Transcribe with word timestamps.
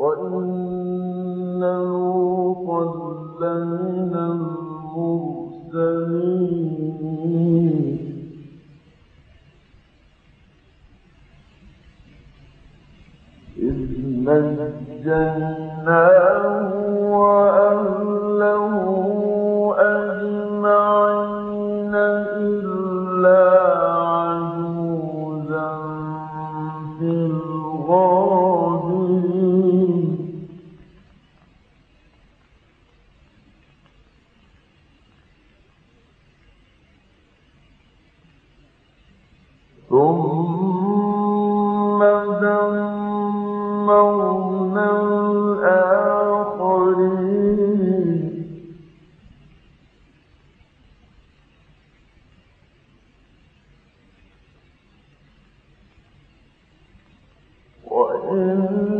وَإِنَّ 0.00 1.60
لُوطًا 1.60 2.82
لَّمِنَ 3.40 4.14
الْمُرْسَلِينَ 4.32 5.60
إِذْ 13.58 13.78
نَجَّيْنَاهُ 14.28 15.50
وإن 57.90 58.99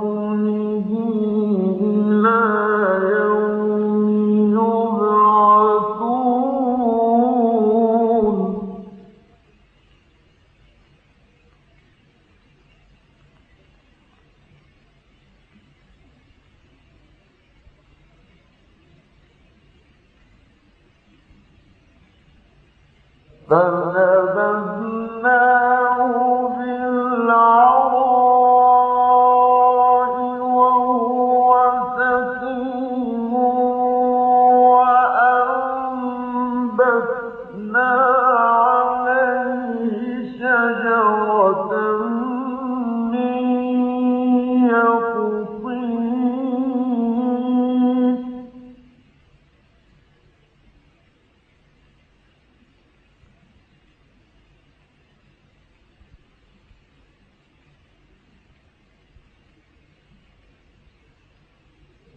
فنبذ 23.51 24.70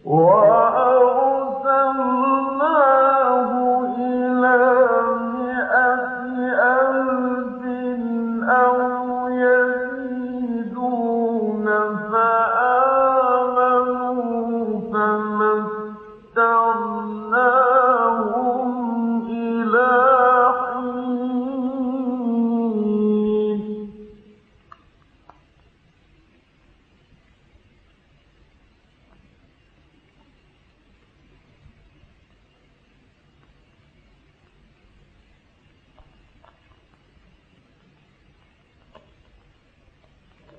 Whoa. 0.05 0.54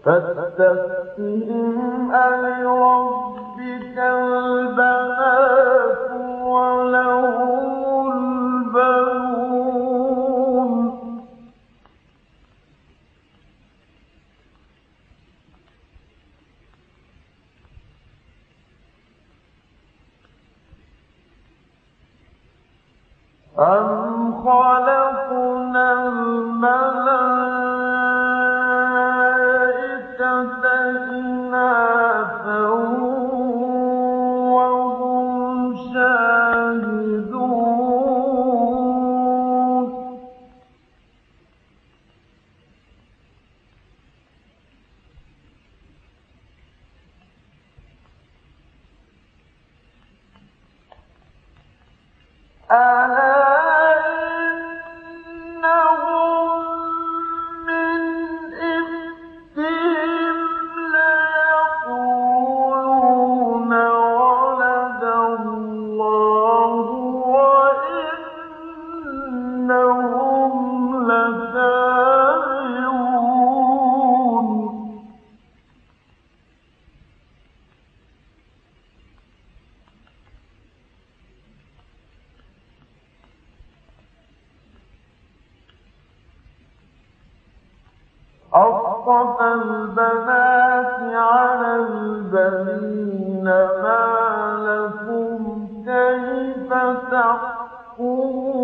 فاستفتهم 0.07 2.15
ألربك 2.15 3.99
البنات 3.99 5.96
Ah. 52.79 53.16
أصطفى 88.57 89.53
البنات 89.53 91.01
على 91.15 91.77
البنين 91.77 93.45
ما 93.45 94.57
لكم 94.67 95.69
كيف 95.85 96.71
تحكمون 97.13 98.57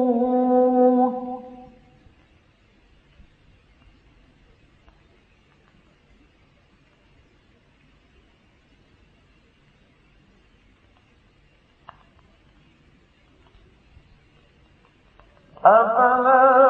أفلا 15.64 16.61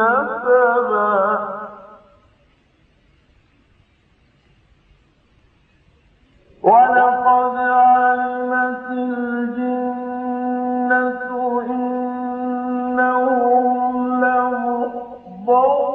نسبا 0.00 1.60
ولقد 6.62 7.56
علمت 7.56 8.86
الجنة 8.90 10.10
إنهم 11.70 13.14
لمحضرون. 14.24 15.90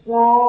Whoa. 0.05 0.44